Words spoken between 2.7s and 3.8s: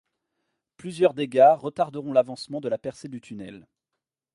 percée du tunnel.